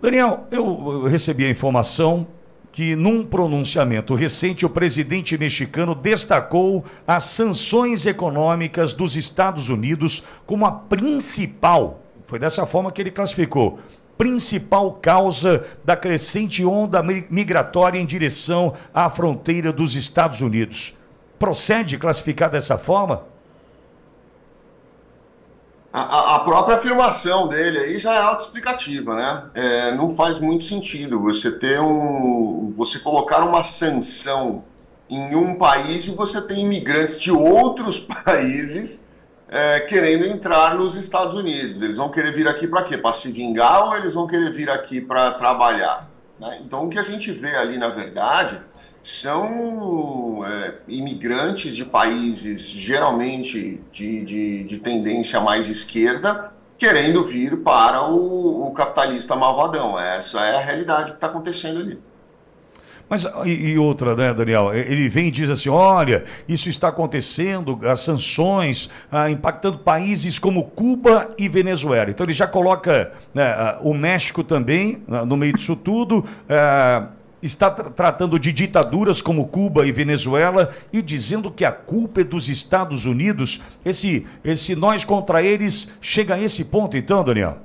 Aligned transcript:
Daniel, 0.00 0.46
eu 0.52 1.06
recebi 1.08 1.44
a 1.44 1.50
informação 1.50 2.24
que, 2.70 2.94
num 2.94 3.24
pronunciamento 3.24 4.14
recente, 4.14 4.64
o 4.64 4.70
presidente 4.70 5.36
mexicano 5.36 5.92
destacou 5.92 6.84
as 7.04 7.24
sanções 7.24 8.06
econômicas 8.06 8.94
dos 8.94 9.16
Estados 9.16 9.68
Unidos 9.68 10.22
como 10.46 10.64
a 10.64 10.70
principal, 10.70 12.00
foi 12.26 12.38
dessa 12.38 12.64
forma 12.64 12.92
que 12.92 13.02
ele 13.02 13.10
classificou, 13.10 13.80
principal 14.16 14.92
causa 14.92 15.64
da 15.84 15.96
crescente 15.96 16.64
onda 16.64 17.02
migratória 17.02 17.98
em 17.98 18.06
direção 18.06 18.74
à 18.94 19.10
fronteira 19.10 19.72
dos 19.72 19.96
Estados 19.96 20.40
Unidos. 20.40 20.94
Procede 21.40 21.98
classificar 21.98 22.48
dessa 22.48 22.78
forma? 22.78 23.24
A, 25.98 26.36
a, 26.36 26.38
própria 26.40 26.76
afirmação 26.76 27.48
dele 27.48 27.78
aí 27.78 27.98
já 27.98 28.14
é 28.14 28.18
autoexplicativa, 28.18 29.14
né? 29.14 29.44
É, 29.54 29.92
não 29.92 30.14
faz 30.14 30.38
muito 30.38 30.64
sentido 30.64 31.20
você 31.20 31.50
ter 31.50 31.80
um. 31.80 32.72
você 32.74 32.98
colocar 32.98 33.44
uma 33.44 33.62
sanção 33.62 34.64
em 35.08 35.34
um 35.34 35.56
país 35.56 36.06
e 36.06 36.10
você 36.10 36.40
tem 36.42 36.60
imigrantes 36.60 37.18
de 37.20 37.32
outros 37.32 37.98
países 38.24 39.04
é, 39.48 39.80
querendo 39.80 40.26
entrar 40.26 40.74
nos 40.74 40.94
Estados 40.94 41.34
Unidos. 41.34 41.80
Eles 41.80 41.96
vão 41.96 42.10
querer 42.10 42.32
vir 42.32 42.46
aqui 42.46 42.66
para 42.66 42.82
quê? 42.82 42.98
Para 42.98 43.14
se 43.14 43.32
vingar 43.32 43.86
ou 43.86 43.96
eles 43.96 44.14
vão 44.14 44.26
querer 44.26 44.52
vir 44.52 44.70
aqui 44.70 45.00
para 45.00 45.32
trabalhar? 45.32 46.08
Né? 46.38 46.60
Então 46.64 46.84
o 46.84 46.88
que 46.88 46.98
a 46.98 47.02
gente 47.02 47.32
vê 47.32 47.56
ali, 47.56 47.78
na 47.78 47.88
verdade, 47.88 48.60
são 49.08 50.44
é, 50.44 50.74
imigrantes 50.86 51.74
de 51.74 51.82
países 51.82 52.68
geralmente 52.68 53.80
de, 53.90 54.22
de, 54.22 54.64
de, 54.64 54.78
tendência 54.80 55.40
mais 55.40 55.66
esquerda 55.66 56.52
querendo 56.76 57.24
vir 57.24 57.56
para 57.62 58.02
o, 58.02 58.66
o 58.66 58.70
capitalista 58.72 59.34
malvadão. 59.34 59.98
Essa 59.98 60.40
é 60.44 60.58
a 60.58 60.60
realidade 60.60 61.12
que 61.12 61.16
está 61.16 61.26
acontecendo 61.26 61.80
ali. 61.80 61.98
Mas 63.08 63.26
e, 63.46 63.78
outra, 63.78 64.14
né, 64.14 64.34
Daniel? 64.34 64.74
Ele 64.74 65.08
vem 65.08 65.28
e 65.28 65.30
diz 65.30 65.48
assim: 65.48 65.70
olha, 65.70 66.24
isso 66.46 66.68
está 66.68 66.88
acontecendo, 66.88 67.80
as 67.84 68.00
sanções 68.00 68.90
ah, 69.10 69.30
impactando 69.30 69.78
países 69.78 70.38
como 70.38 70.64
Cuba 70.64 71.34
e 71.38 71.48
Venezuela. 71.48 72.10
Então 72.10 72.26
ele 72.26 72.34
já 72.34 72.46
coloca 72.46 73.10
né, 73.32 73.78
o 73.80 73.94
México 73.94 74.44
também 74.44 75.02
ah, 75.08 75.24
no 75.24 75.38
meio 75.38 75.54
disso 75.54 75.74
tudo. 75.74 76.22
Ah, 76.46 77.08
está 77.42 77.70
tra 77.70 77.90
tratando 77.90 78.38
de 78.38 78.52
ditaduras 78.52 79.22
como 79.22 79.48
Cuba 79.48 79.86
e 79.86 79.92
Venezuela 79.92 80.74
e 80.92 81.00
dizendo 81.02 81.50
que 81.50 81.64
a 81.64 81.72
culpa 81.72 82.20
é 82.20 82.24
dos 82.24 82.48
Estados 82.48 83.06
Unidos. 83.06 83.60
Esse, 83.84 84.26
esse 84.44 84.74
nós 84.74 85.04
contra 85.04 85.42
eles 85.42 85.88
chega 86.00 86.34
a 86.34 86.40
esse 86.40 86.64
ponto, 86.64 86.96
então, 86.96 87.22
Daniel? 87.22 87.58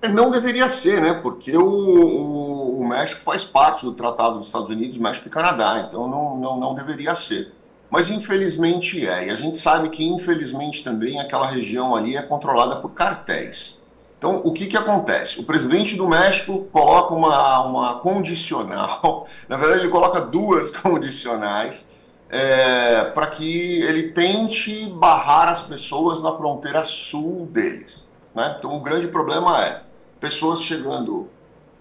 É, 0.00 0.08
não 0.08 0.30
deveria 0.30 0.68
ser, 0.68 1.00
né? 1.00 1.14
Porque 1.22 1.56
o, 1.56 1.64
o, 1.64 2.80
o, 2.80 2.88
México 2.88 3.22
faz 3.22 3.44
parte 3.44 3.84
do 3.84 3.92
Tratado 3.92 4.38
dos 4.38 4.46
Estados 4.46 4.68
Unidos, 4.68 4.98
México 4.98 5.28
e 5.28 5.30
Canadá, 5.30 5.86
então 5.88 6.08
não, 6.08 6.36
não, 6.36 6.58
não 6.58 6.74
deveria 6.74 7.14
ser. 7.14 7.52
Mas 7.88 8.08
infelizmente 8.08 9.06
é, 9.06 9.26
e 9.26 9.30
a 9.30 9.36
gente 9.36 9.58
sabe 9.58 9.90
que 9.90 10.04
infelizmente 10.04 10.82
também 10.82 11.20
aquela 11.20 11.46
região 11.46 11.94
ali 11.94 12.16
é 12.16 12.22
controlada 12.22 12.76
por 12.76 12.90
cartéis. 12.92 13.81
Então, 14.22 14.40
o 14.44 14.52
que, 14.52 14.66
que 14.66 14.76
acontece? 14.76 15.40
O 15.40 15.42
presidente 15.42 15.96
do 15.96 16.06
México 16.06 16.68
coloca 16.70 17.12
uma, 17.12 17.64
uma 17.64 17.94
condicional, 17.98 19.26
na 19.48 19.56
verdade, 19.56 19.80
ele 19.80 19.88
coloca 19.88 20.20
duas 20.20 20.70
condicionais 20.78 21.90
é, 22.30 23.02
para 23.02 23.26
que 23.26 23.82
ele 23.82 24.12
tente 24.12 24.86
barrar 24.86 25.48
as 25.48 25.62
pessoas 25.62 26.22
na 26.22 26.36
fronteira 26.36 26.84
sul 26.84 27.48
deles. 27.50 28.04
Né? 28.32 28.54
Então, 28.56 28.76
o 28.76 28.78
grande 28.78 29.08
problema 29.08 29.60
é 29.60 29.82
pessoas 30.20 30.62
chegando. 30.62 31.28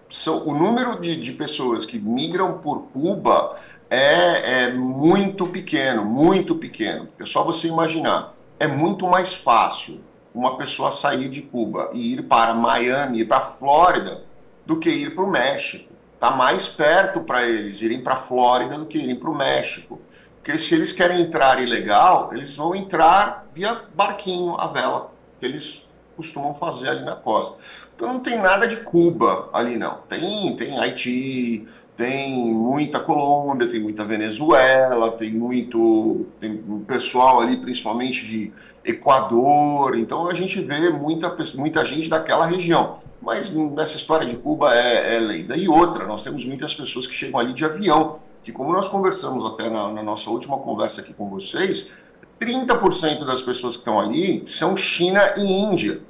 São, 0.09 0.43
o 0.47 0.57
número 0.57 0.99
de, 0.99 1.17
de 1.17 1.33
pessoas 1.33 1.85
que 1.85 1.99
migram 1.99 2.57
por 2.57 2.87
Cuba 2.91 3.55
é, 3.87 4.63
é 4.63 4.73
muito 4.73 5.45
pequeno, 5.45 6.03
muito 6.03 6.55
pequeno. 6.55 7.07
É 7.19 7.25
só 7.25 7.43
você 7.43 7.67
imaginar. 7.67 8.33
É 8.59 8.65
muito 8.65 9.05
mais 9.05 9.31
fácil 9.31 10.01
uma 10.33 10.57
pessoa 10.57 10.91
sair 10.91 11.29
de 11.29 11.41
Cuba 11.41 11.89
e 11.93 12.13
ir 12.13 12.23
para 12.23 12.53
Miami, 12.53 13.21
ir 13.21 13.25
para 13.25 13.41
Flórida, 13.41 14.23
do 14.65 14.77
que 14.77 14.89
ir 14.89 15.15
para 15.15 15.23
o 15.23 15.29
México. 15.29 15.91
Está 16.13 16.31
mais 16.31 16.69
perto 16.69 17.21
para 17.21 17.47
eles 17.47 17.81
irem 17.81 18.01
para 18.01 18.13
a 18.13 18.17
Flórida 18.17 18.77
do 18.77 18.85
que 18.85 18.97
irem 18.97 19.15
para 19.15 19.29
o 19.29 19.35
México. 19.35 19.99
Porque 20.37 20.57
se 20.57 20.73
eles 20.73 20.91
querem 20.91 21.21
entrar 21.21 21.61
ilegal, 21.61 22.29
eles 22.31 22.55
vão 22.55 22.75
entrar 22.75 23.47
via 23.53 23.81
barquinho, 23.93 24.55
a 24.59 24.67
vela, 24.67 25.11
que 25.39 25.45
eles 25.45 25.87
costumam 26.15 26.53
fazer 26.53 26.89
ali 26.89 27.03
na 27.03 27.15
costa. 27.15 27.57
Então 27.95 28.13
não 28.13 28.19
tem 28.19 28.39
nada 28.39 28.67
de 28.67 28.77
Cuba 28.77 29.49
ali 29.53 29.77
não. 29.77 29.99
Tem, 30.09 30.55
tem 30.55 30.79
Haiti, 30.79 31.67
tem 31.95 32.51
muita 32.53 32.99
Colômbia, 32.99 33.67
tem 33.67 33.79
muita 33.79 34.03
Venezuela, 34.03 35.11
tem 35.11 35.31
muito 35.31 36.25
tem 36.39 36.57
pessoal 36.87 37.39
ali, 37.41 37.57
principalmente 37.57 38.25
de 38.25 38.51
Equador. 38.83 39.97
Então 39.97 40.27
a 40.27 40.33
gente 40.33 40.61
vê 40.61 40.89
muita, 40.89 41.35
muita 41.55 41.85
gente 41.85 42.09
daquela 42.09 42.45
região. 42.45 42.99
Mas 43.21 43.53
nessa 43.53 43.97
história 43.97 44.25
de 44.25 44.35
Cuba 44.35 44.73
é, 44.73 45.15
é 45.15 45.19
lenda. 45.19 45.55
E 45.55 45.67
outra, 45.67 46.05
nós 46.07 46.23
temos 46.23 46.43
muitas 46.45 46.73
pessoas 46.73 47.05
que 47.05 47.13
chegam 47.13 47.39
ali 47.39 47.53
de 47.53 47.63
avião, 47.63 48.19
que 48.43 48.51
como 48.51 48.71
nós 48.73 48.87
conversamos 48.87 49.45
até 49.45 49.69
na, 49.69 49.89
na 49.91 50.01
nossa 50.01 50.29
última 50.29 50.57
conversa 50.57 51.01
aqui 51.01 51.13
com 51.13 51.29
vocês, 51.29 51.91
30% 52.39 53.23
das 53.23 53.41
pessoas 53.41 53.75
que 53.75 53.81
estão 53.81 53.99
ali 53.99 54.43
são 54.47 54.75
China 54.75 55.33
e 55.37 55.41
Índia. 55.41 56.01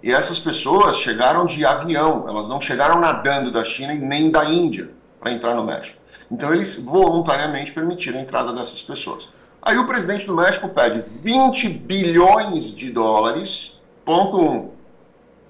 E 0.00 0.12
essas 0.12 0.38
pessoas 0.38 0.96
chegaram 0.96 1.46
de 1.46 1.64
avião, 1.64 2.24
elas 2.28 2.48
não 2.48 2.60
chegaram 2.60 3.00
nadando 3.00 3.50
da 3.50 3.64
China 3.64 3.92
e 3.92 3.98
nem 3.98 4.30
da 4.30 4.44
Índia 4.44 4.90
para 5.20 5.32
entrar 5.32 5.54
no 5.54 5.64
México. 5.64 6.00
Então 6.30 6.52
eles 6.52 6.78
voluntariamente 6.78 7.72
permitiram 7.72 8.18
a 8.18 8.22
entrada 8.22 8.52
dessas 8.52 8.82
pessoas. 8.82 9.28
Aí 9.64 9.78
o 9.78 9.86
presidente 9.86 10.26
do 10.26 10.34
México 10.34 10.68
pede 10.70 11.00
20 11.22 11.68
bilhões 11.68 12.74
de 12.74 12.90
dólares, 12.90 13.80
ponto 14.04 14.40
1, 14.40 14.50
um, 14.50 14.70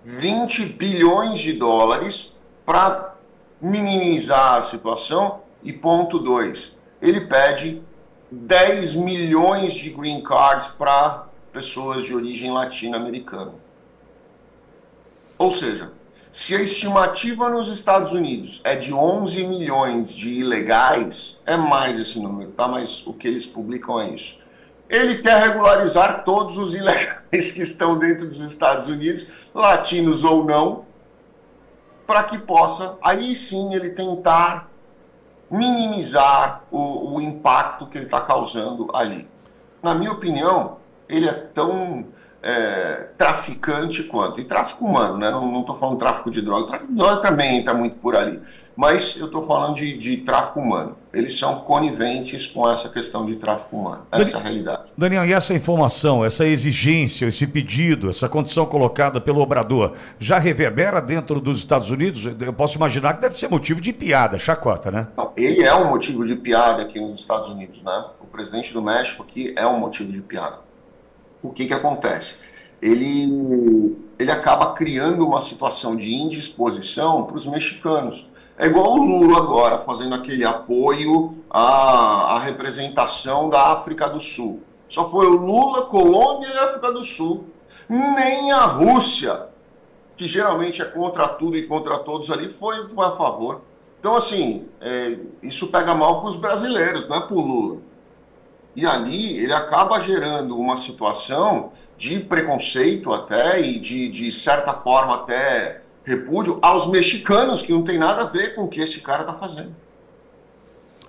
20 0.05 0.67
bilhões 0.67 1.41
de 1.41 1.55
dólares 1.55 2.37
para 2.67 3.15
minimizar 3.59 4.59
a 4.59 4.63
situação 4.63 5.41
e 5.63 5.73
ponto 5.73 6.19
2, 6.19 6.77
ele 7.01 7.23
pede 7.23 7.83
10 8.31 8.97
milhões 8.97 9.73
de 9.73 9.89
green 9.89 10.23
cards 10.23 10.67
para 10.67 11.29
pessoas 11.51 12.05
de 12.05 12.15
origem 12.15 12.51
latino-americana. 12.51 13.55
Ou 15.39 15.51
seja, 15.51 15.91
se 16.33 16.57
a 16.57 16.63
estimativa 16.63 17.51
nos 17.51 17.69
Estados 17.69 18.13
Unidos 18.13 18.63
é 18.65 18.75
de 18.75 18.93
11 18.93 19.47
milhões 19.47 20.11
de 20.11 20.31
ilegais, 20.31 21.43
é 21.45 21.59
mais 21.59 22.01
esse 22.01 22.19
número, 22.19 22.53
tá? 22.53 22.67
Mas 22.67 23.07
o 23.07 23.13
que 23.13 23.29
eles 23.29 23.45
publicam 23.45 24.01
é 24.01 24.09
isso. 24.09 24.39
Ele 24.89 25.17
quer 25.17 25.39
regularizar 25.47 26.25
todos 26.25 26.57
os 26.57 26.75
ilegais 26.75 27.51
que 27.53 27.61
estão 27.61 27.99
dentro 27.99 28.27
dos 28.27 28.41
Estados 28.41 28.89
Unidos, 28.89 29.27
latinos 29.55 30.25
ou 30.25 30.43
não, 30.43 30.87
para 32.07 32.23
que 32.23 32.39
possa, 32.39 32.97
aí 33.03 33.37
sim, 33.37 33.75
ele 33.75 33.91
tentar 33.91 34.71
minimizar 35.51 36.65
o, 36.71 37.15
o 37.15 37.21
impacto 37.21 37.87
que 37.87 37.99
ele 37.99 38.07
está 38.07 38.23
causando 38.23 38.89
ali. 38.95 39.29
Na 39.83 39.95
minha 39.95 40.13
opinião, 40.13 40.79
ele 41.11 41.29
é 41.29 41.33
tão 41.33 42.07
é, 42.43 43.09
traficante 43.17 44.03
quanto. 44.03 44.41
E 44.41 44.45
tráfico 44.45 44.85
humano, 44.85 45.17
né? 45.17 45.31
Não 45.31 45.61
estou 45.61 45.77
falando 45.77 45.99
tráfico 45.99 46.31
de 46.31 46.43
droga. 46.43 46.67
tráfico 46.67 46.91
de 46.91 46.99
droga 46.99 47.23
também 47.23 47.59
entra 47.59 47.73
muito 47.73 47.97
por 47.97 48.17
ali. 48.17 48.41
Mas 48.75 49.17
eu 49.19 49.27
estou 49.27 49.47
falando 49.47 49.75
de, 49.77 49.97
de 49.99 50.17
tráfico 50.19 50.59
humano. 50.59 50.97
Eles 51.13 51.39
são 51.39 51.57
coniventes 51.61 52.47
com 52.47 52.69
essa 52.69 52.89
questão 52.89 53.27
de 53.27 53.37
tráfico 53.37 53.77
humano. 53.77 54.07
Essa 54.11 54.39
é 54.39 54.41
a 54.41 54.43
realidade. 54.43 54.91
Daniel, 54.97 55.27
e 55.27 55.33
essa 55.33 55.53
informação, 55.53 56.25
essa 56.25 56.47
exigência, 56.47 57.27
esse 57.27 57.47
pedido, 57.47 58.09
essa 58.09 58.31
condição 58.31 58.65
colocada 58.65 59.21
pelo 59.21 59.41
obrador, 59.41 59.93
já 60.19 60.39
reverbera 60.39 61.03
dentro 61.03 61.39
dos 61.39 61.59
Estados 61.59 61.91
Unidos? 61.91 62.25
Eu 62.41 62.53
posso 62.55 62.77
imaginar 62.77 63.15
que 63.15 63.21
deve 63.21 63.39
ser 63.39 63.49
motivo 63.49 63.79
de 63.79 63.93
piada, 63.93 64.39
chacota, 64.39 64.91
né? 64.91 65.07
Não, 65.19 65.33
ele 65.37 65.63
é 65.63 65.75
um 65.75 65.91
motivo 65.91 66.27
de 66.27 66.35
piada 66.35 66.81
aqui 66.81 66.99
nos 66.99 67.21
Estados 67.21 67.51
Unidos, 67.51 67.83
né? 67.83 68.07
O 68.23 68.27
presidente 68.27 68.73
do 68.73 68.81
México 68.81 69.23
aqui 69.23 69.53
é 69.55 69.67
um 69.67 69.79
motivo 69.79 70.11
de 70.11 70.21
piada 70.23 70.72
o 71.43 71.51
que, 71.51 71.67
que 71.67 71.75
acontece? 71.75 72.37
Ele, 72.81 73.97
ele 74.19 74.31
acaba 74.31 74.73
criando 74.73 75.27
uma 75.27 75.41
situação 75.41 75.97
de 75.97 76.15
indisposição 76.15 77.25
para 77.25 77.37
os 77.37 77.47
mexicanos. 77.47 78.29
É 78.59 78.67
igual 78.67 78.93
o 78.93 79.03
Lula 79.03 79.39
agora, 79.39 79.79
fazendo 79.79 80.15
aquele 80.15 80.45
apoio 80.45 81.35
à, 81.51 82.35
à 82.35 82.39
representação 82.39 83.49
da 83.49 83.73
África 83.73 84.09
do 84.09 84.21
Sul. 84.21 84.63
Só 84.89 85.09
foi 85.09 85.27
o 85.27 85.37
Lula, 85.37 85.87
Colômbia 85.87 86.49
e 86.49 86.59
África 86.59 86.93
do 86.93 87.05
Sul. 87.05 87.47
Nem 87.89 88.53
a 88.53 88.65
Rússia, 88.67 89.49
que 90.17 90.27
geralmente 90.27 90.83
é 90.83 90.85
contra 90.85 91.27
tudo 91.29 91.57
e 91.57 91.67
contra 91.67 91.99
todos 91.99 92.31
ali, 92.31 92.49
foi, 92.49 92.89
foi 92.89 93.07
a 93.07 93.13
favor. 93.13 93.63
Então, 93.99 94.17
assim, 94.17 94.69
é, 94.81 95.19
isso 95.43 95.69
pega 95.69 95.95
mal 95.95 96.21
para 96.21 96.31
os 96.31 96.37
brasileiros, 96.37 97.09
não 97.09 97.17
é 97.17 97.21
para 97.21 97.37
o 97.37 97.41
Lula. 97.41 97.81
E 98.75 98.87
ali 98.87 99.39
ele 99.39 99.53
acaba 99.53 100.01
gerando 100.01 100.59
uma 100.59 100.77
situação 100.77 101.73
de 101.99 102.19
preconceito 102.21 103.13
até 103.13 103.61
e 103.61 103.79
de, 103.79 104.09
de 104.09 104.33
certa 104.33 104.73
forma 104.73 105.17
até 105.17 105.83
repúdio 106.05 106.59
aos 106.61 106.89
mexicanos, 106.89 107.63
que 107.63 107.73
não 107.73 107.83
tem 107.83 107.99
nada 107.99 108.23
a 108.23 108.27
ver 108.27 108.55
com 108.55 108.65
o 108.65 108.69
que 108.69 108.81
esse 108.81 109.01
cara 109.01 109.21
está 109.21 109.35
fazendo. 109.35 109.75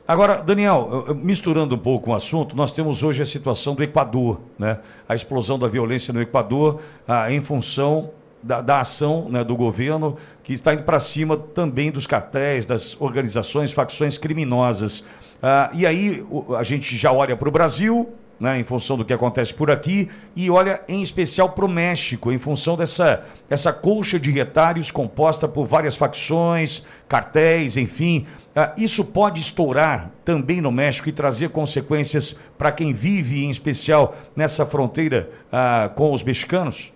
Agora, 0.05 0.41
Daniel, 0.41 1.15
misturando 1.15 1.75
um 1.75 1.79
pouco 1.79 2.11
o 2.11 2.13
assunto, 2.13 2.57
nós 2.57 2.73
temos 2.73 3.03
hoje 3.03 3.21
a 3.21 3.25
situação 3.25 3.73
do 3.73 3.81
Equador, 3.81 4.41
né? 4.59 4.79
A 5.07 5.15
explosão 5.15 5.57
da 5.57 5.67
violência 5.67 6.13
no 6.13 6.21
Equador, 6.21 6.81
ah, 7.07 7.31
em 7.31 7.41
função 7.41 8.11
da, 8.43 8.61
da 8.61 8.81
ação 8.81 9.27
né, 9.29 9.43
do 9.43 9.55
governo 9.55 10.17
que 10.43 10.53
está 10.53 10.73
indo 10.73 10.83
para 10.83 10.99
cima 10.99 11.37
também 11.37 11.89
dos 11.89 12.05
cartéis, 12.05 12.65
das 12.65 12.99
organizações, 12.99 13.71
facções 13.71 14.17
criminosas. 14.17 15.03
Ah, 15.41 15.69
e 15.73 15.87
aí 15.87 16.25
a 16.57 16.63
gente 16.63 16.95
já 16.97 17.11
olha 17.11 17.35
para 17.35 17.49
o 17.49 17.51
Brasil, 17.51 18.13
né, 18.39 18.59
em 18.59 18.63
função 18.63 18.97
do 18.97 19.05
que 19.05 19.13
acontece 19.13 19.53
por 19.53 19.71
aqui, 19.71 20.09
e 20.35 20.49
olha 20.49 20.81
em 20.87 21.01
especial 21.01 21.49
para 21.49 21.65
o 21.65 21.69
México, 21.69 22.31
em 22.31 22.37
função 22.37 22.75
dessa 22.75 23.25
essa 23.49 23.71
colcha 23.71 24.19
de 24.19 24.31
retalhos 24.31 24.91
composta 24.91 25.47
por 25.47 25.65
várias 25.65 25.95
facções, 25.95 26.85
cartéis, 27.07 27.77
enfim. 27.77 28.25
Ah, 28.55 28.73
isso 28.77 29.03
pode 29.03 29.41
estourar 29.41 30.11
também 30.23 30.61
no 30.61 30.71
México 30.71 31.09
e 31.09 31.11
trazer 31.11 31.49
consequências 31.49 32.37
para 32.57 32.71
quem 32.71 32.93
vive, 32.93 33.43
em 33.43 33.49
especial 33.49 34.15
nessa 34.35 34.65
fronteira 34.65 35.29
ah, 35.51 35.89
com 35.95 36.13
os 36.13 36.23
mexicanos? 36.23 36.92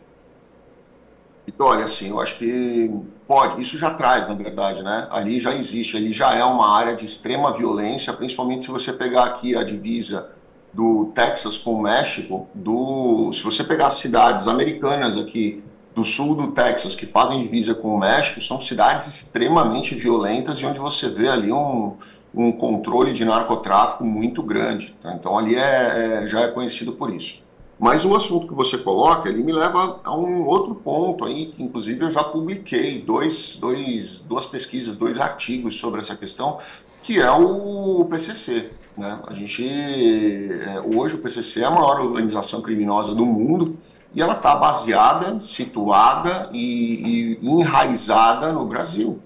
Então, 1.47 1.67
olha, 1.67 1.85
assim, 1.85 2.09
eu 2.09 2.19
acho 2.19 2.37
que 2.37 2.91
pode, 3.25 3.61
isso 3.61 3.77
já 3.77 3.91
traz, 3.91 4.27
na 4.27 4.33
verdade, 4.33 4.83
né? 4.83 5.07
Ali 5.09 5.39
já 5.39 5.55
existe, 5.55 5.95
ali 5.95 6.11
já 6.11 6.33
é 6.33 6.43
uma 6.43 6.75
área 6.75 6.95
de 6.95 7.05
extrema 7.05 7.53
violência, 7.53 8.11
principalmente 8.11 8.65
se 8.65 8.71
você 8.71 8.91
pegar 8.91 9.23
aqui 9.23 9.55
a 9.55 9.63
divisa 9.63 10.29
do 10.73 11.05
Texas 11.15 11.57
com 11.57 11.73
o 11.75 11.81
México, 11.81 12.47
do, 12.53 13.31
se 13.33 13.41
você 13.43 13.63
pegar 13.63 13.89
cidades 13.91 14.47
americanas 14.47 15.17
aqui 15.17 15.63
do 15.95 16.03
sul 16.03 16.35
do 16.35 16.51
Texas 16.51 16.93
que 16.93 17.07
fazem 17.07 17.41
divisa 17.41 17.73
com 17.73 17.95
o 17.95 17.97
México, 17.97 18.39
são 18.41 18.61
cidades 18.61 19.07
extremamente 19.07 19.95
violentas 19.95 20.59
e 20.59 20.65
onde 20.65 20.77
você 20.77 21.09
vê 21.09 21.27
ali 21.27 21.51
um, 21.51 21.95
um 22.31 22.51
controle 22.51 23.13
de 23.13 23.25
narcotráfico 23.25 24.05
muito 24.05 24.43
grande. 24.43 24.95
Tá? 25.01 25.13
Então 25.13 25.35
ali 25.35 25.55
é, 25.55 26.21
é, 26.23 26.27
já 26.27 26.41
é 26.41 26.47
conhecido 26.49 26.91
por 26.91 27.11
isso. 27.11 27.46
Mas 27.79 28.03
o 28.03 28.15
assunto 28.15 28.47
que 28.47 28.55
você 28.55 28.77
coloca, 28.77 29.29
ele 29.29 29.43
me 29.43 29.51
leva 29.51 29.99
a 30.03 30.15
um 30.15 30.47
outro 30.47 30.73
ponto 30.73 31.25
aí, 31.25 31.47
que 31.47 31.63
inclusive 31.63 32.03
eu 32.03 32.09
já 32.09 32.23
publiquei 32.23 33.01
dois, 33.01 33.55
dois, 33.59 34.19
duas 34.19 34.47
pesquisas, 34.47 34.97
dois 34.97 35.19
artigos 35.19 35.77
sobre 35.77 35.99
essa 35.99 36.15
questão, 36.15 36.57
que 37.03 37.19
é 37.19 37.31
o 37.31 38.05
PCC. 38.09 38.71
Né? 38.97 39.19
A 39.27 39.33
gente, 39.33 39.63
é, 39.63 40.81
hoje 40.81 41.15
o 41.15 41.19
PCC 41.19 41.61
é 41.61 41.65
a 41.65 41.71
maior 41.71 41.99
organização 41.99 42.61
criminosa 42.61 43.13
do 43.13 43.25
mundo 43.25 43.77
e 44.13 44.21
ela 44.21 44.33
está 44.33 44.55
baseada, 44.55 45.39
situada 45.39 46.49
e, 46.51 47.37
e 47.39 47.47
enraizada 47.47 48.51
no 48.51 48.65
Brasil. 48.65 49.19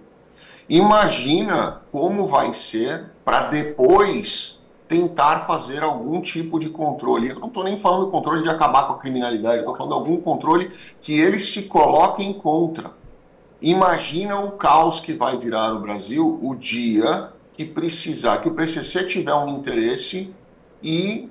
Imagina 0.67 1.81
como 1.91 2.27
vai 2.27 2.53
ser 2.53 3.05
para 3.23 3.47
depois 3.47 4.60
tentar 4.91 5.45
fazer 5.47 5.83
algum 5.83 6.19
tipo 6.19 6.59
de 6.59 6.69
controle. 6.69 7.29
Eu 7.29 7.39
não 7.39 7.47
estou 7.47 7.63
nem 7.63 7.77
falando 7.77 8.07
do 8.07 8.11
controle 8.11 8.43
de 8.43 8.49
acabar 8.49 8.87
com 8.87 8.93
a 8.95 8.97
criminalidade, 8.97 9.59
estou 9.59 9.73
falando 9.73 9.93
de 9.93 9.99
algum 9.99 10.17
controle 10.21 10.69
que 11.01 11.17
eles 11.17 11.49
se 11.49 11.63
coloquem 11.63 12.33
contra. 12.33 12.91
Imagina 13.61 14.37
o 14.37 14.51
caos 14.51 14.99
que 14.99 15.13
vai 15.13 15.37
virar 15.37 15.73
o 15.73 15.79
Brasil 15.79 16.37
o 16.43 16.53
dia 16.55 17.29
que 17.53 17.63
precisar, 17.63 18.39
que 18.39 18.49
o 18.49 18.53
PCC 18.53 19.05
tiver 19.05 19.33
um 19.33 19.47
interesse 19.47 20.29
e 20.83 21.29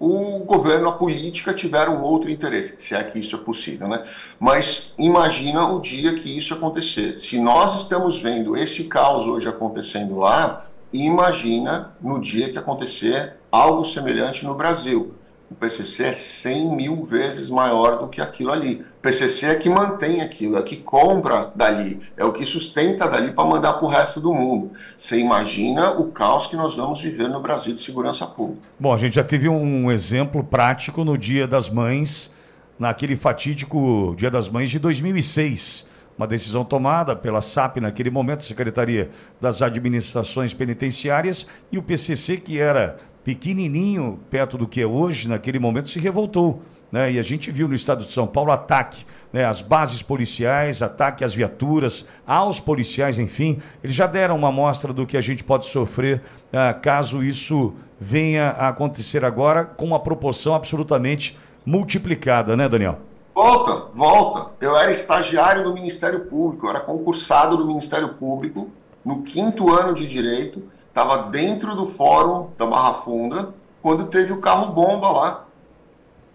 o 0.00 0.38
governo, 0.38 0.88
a 0.88 0.92
política 0.92 1.52
tiver 1.52 1.90
um 1.90 2.00
outro 2.00 2.30
interesse, 2.30 2.76
se 2.78 2.94
é 2.94 3.04
que 3.04 3.18
isso 3.18 3.36
é 3.36 3.38
possível, 3.38 3.88
né? 3.88 4.04
Mas 4.40 4.94
imagina 4.98 5.68
o 5.70 5.80
dia 5.80 6.14
que 6.14 6.36
isso 6.36 6.54
acontecer. 6.54 7.18
Se 7.18 7.38
nós 7.38 7.78
estamos 7.78 8.18
vendo 8.18 8.56
esse 8.56 8.84
caos 8.84 9.26
hoje 9.26 9.48
acontecendo 9.48 10.18
lá, 10.18 10.66
e 10.92 11.04
imagina 11.04 11.92
no 12.00 12.20
dia 12.20 12.50
que 12.50 12.58
acontecer 12.58 13.34
algo 13.50 13.84
semelhante 13.84 14.44
no 14.44 14.54
Brasil. 14.54 15.14
O 15.50 15.54
PCC 15.54 16.04
é 16.04 16.12
100 16.14 16.74
mil 16.74 17.04
vezes 17.04 17.50
maior 17.50 17.98
do 17.98 18.08
que 18.08 18.22
aquilo 18.22 18.50
ali. 18.50 18.80
O 18.80 19.02
PCC 19.02 19.46
é 19.46 19.54
que 19.54 19.68
mantém 19.68 20.22
aquilo, 20.22 20.56
é 20.56 20.62
que 20.62 20.76
compra 20.76 21.52
dali, 21.54 22.00
é 22.16 22.24
o 22.24 22.32
que 22.32 22.46
sustenta 22.46 23.06
dali 23.06 23.32
para 23.32 23.44
mandar 23.44 23.74
para 23.74 23.84
o 23.84 23.88
resto 23.88 24.18
do 24.18 24.32
mundo. 24.32 24.70
Você 24.96 25.18
imagina 25.18 25.92
o 25.92 26.10
caos 26.10 26.46
que 26.46 26.56
nós 26.56 26.74
vamos 26.74 27.02
viver 27.02 27.28
no 27.28 27.40
Brasil 27.40 27.74
de 27.74 27.82
segurança 27.82 28.26
pública. 28.26 28.62
Bom, 28.80 28.94
a 28.94 28.96
gente 28.96 29.16
já 29.16 29.24
teve 29.24 29.46
um 29.46 29.90
exemplo 29.90 30.42
prático 30.42 31.04
no 31.04 31.18
Dia 31.18 31.46
das 31.46 31.68
Mães, 31.68 32.32
naquele 32.78 33.14
fatídico 33.14 34.14
Dia 34.16 34.30
das 34.30 34.48
Mães 34.48 34.70
de 34.70 34.78
2006 34.78 35.91
uma 36.16 36.26
decisão 36.26 36.64
tomada 36.64 37.16
pela 37.16 37.40
SAP 37.40 37.78
naquele 37.78 38.10
momento, 38.10 38.44
Secretaria 38.44 39.10
das 39.40 39.62
Administrações 39.62 40.54
Penitenciárias, 40.54 41.46
e 41.70 41.78
o 41.78 41.82
PCC, 41.82 42.36
que 42.36 42.58
era 42.58 42.96
pequenininho 43.24 44.20
perto 44.30 44.58
do 44.58 44.66
que 44.66 44.80
é 44.80 44.86
hoje, 44.86 45.28
naquele 45.28 45.58
momento 45.58 45.88
se 45.88 45.98
revoltou. 45.98 46.62
Né? 46.90 47.12
E 47.12 47.18
a 47.18 47.22
gente 47.22 47.50
viu 47.50 47.66
no 47.66 47.74
estado 47.74 48.04
de 48.04 48.12
São 48.12 48.26
Paulo 48.26 48.52
ataque 48.52 49.06
né? 49.32 49.46
às 49.46 49.62
bases 49.62 50.02
policiais, 50.02 50.82
ataque 50.82 51.24
às 51.24 51.32
viaturas, 51.32 52.06
aos 52.26 52.60
policiais, 52.60 53.18
enfim. 53.18 53.60
Eles 53.82 53.96
já 53.96 54.06
deram 54.06 54.36
uma 54.36 54.48
amostra 54.48 54.92
do 54.92 55.06
que 55.06 55.16
a 55.16 55.20
gente 55.20 55.42
pode 55.42 55.66
sofrer 55.66 56.20
ah, 56.52 56.74
caso 56.74 57.22
isso 57.22 57.74
venha 57.98 58.48
a 58.50 58.68
acontecer 58.68 59.24
agora 59.24 59.64
com 59.64 59.86
uma 59.86 60.00
proporção 60.00 60.54
absolutamente 60.54 61.38
multiplicada, 61.64 62.56
né, 62.56 62.68
Daniel? 62.68 63.00
Volta, 63.34 63.86
volta. 63.92 64.52
Eu 64.60 64.76
era 64.76 64.90
estagiário 64.90 65.64
do 65.64 65.72
Ministério 65.72 66.26
Público, 66.26 66.66
eu 66.66 66.70
era 66.70 66.80
concursado 66.80 67.56
do 67.56 67.66
Ministério 67.66 68.10
Público 68.10 68.70
no 69.02 69.22
quinto 69.22 69.72
ano 69.72 69.94
de 69.94 70.06
Direito, 70.06 70.62
estava 70.86 71.30
dentro 71.30 71.74
do 71.74 71.86
fórum 71.86 72.50
da 72.58 72.66
Barra 72.66 72.94
Funda, 72.94 73.54
quando 73.80 74.06
teve 74.08 74.32
o 74.34 74.40
carro-bomba 74.40 75.10
lá. 75.10 75.46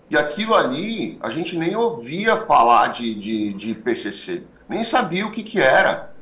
E 0.09 0.17
aquilo 0.17 0.55
ali, 0.55 1.19
a 1.21 1.29
gente 1.29 1.55
nem 1.55 1.75
ouvia 1.75 2.37
falar 2.37 2.87
de, 2.87 3.13
de, 3.13 3.53
de 3.53 3.75
PCC, 3.75 4.43
nem 4.67 4.83
sabia 4.83 5.25
o 5.25 5.31
que, 5.31 5.43
que 5.43 5.61
era. 5.61 6.13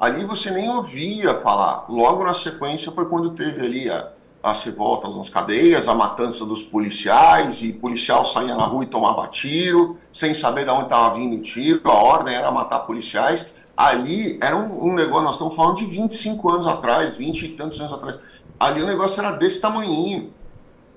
Ali 0.00 0.24
você 0.24 0.50
nem 0.50 0.68
ouvia 0.68 1.34
falar. 1.40 1.84
Logo 1.88 2.24
na 2.24 2.34
sequência 2.34 2.90
foi 2.90 3.04
quando 3.04 3.32
teve 3.32 3.60
ali 3.60 3.90
a, 3.90 4.10
as 4.42 4.64
revoltas 4.64 5.16
nas 5.16 5.30
cadeias, 5.30 5.86
a 5.86 5.94
matança 5.94 6.44
dos 6.44 6.64
policiais, 6.64 7.62
e 7.62 7.72
policial 7.72 8.26
saía 8.26 8.56
na 8.56 8.64
rua 8.64 8.82
e 8.82 8.86
tomava 8.86 9.28
tiro, 9.28 9.96
sem 10.12 10.34
saber 10.34 10.64
de 10.64 10.70
onde 10.70 10.84
estava 10.84 11.14
vindo 11.14 11.36
o 11.36 11.42
tiro, 11.42 11.80
a 11.84 11.94
ordem 11.94 12.34
era 12.34 12.50
matar 12.50 12.80
policiais. 12.80 13.52
Ali 13.76 14.38
era 14.42 14.56
um, 14.56 14.88
um, 14.88 14.94
negócio, 14.94 15.24
nós 15.24 15.34
estamos 15.34 15.54
falando 15.54 15.76
de 15.76 15.86
25 15.86 16.50
anos 16.50 16.66
atrás, 16.66 17.16
20 17.16 17.42
e 17.42 17.48
tantos 17.50 17.78
anos 17.78 17.92
atrás. 17.92 18.18
Ali 18.58 18.82
o 18.82 18.86
negócio 18.86 19.20
era 19.20 19.30
desse 19.30 19.60
tamanhinho. 19.60 20.32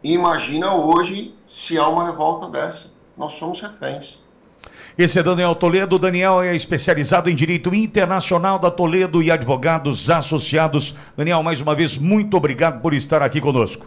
E 0.03 0.13
imagina 0.13 0.73
hoje 0.73 1.33
se 1.47 1.77
há 1.77 1.87
uma 1.87 2.05
revolta 2.05 2.49
dessa. 2.49 2.91
Nós 3.15 3.33
somos 3.33 3.61
reféns. 3.61 4.24
Esse 4.97 5.19
é 5.19 5.23
Daniel 5.23 5.55
Toledo. 5.55 5.99
Daniel 5.99 6.41
é 6.41 6.55
especializado 6.55 7.29
em 7.29 7.35
Direito 7.35 7.75
Internacional 7.75 8.57
da 8.57 8.71
Toledo 8.71 9.21
e 9.21 9.29
Advogados 9.29 10.09
Associados. 10.09 10.95
Daniel, 11.17 11.43
mais 11.43 11.59
uma 11.59 11.75
vez, 11.75 11.97
muito 11.97 12.37
obrigado 12.37 12.81
por 12.81 12.93
estar 12.93 13.21
aqui 13.21 13.41
conosco. 13.41 13.83